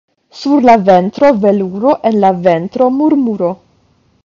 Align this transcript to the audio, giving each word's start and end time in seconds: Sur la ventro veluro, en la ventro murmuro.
Sur 0.37 0.63
la 0.69 0.73
ventro 0.87 1.29
veluro, 1.43 1.93
en 2.11 2.17
la 2.25 2.33
ventro 2.49 2.91
murmuro. 3.03 3.55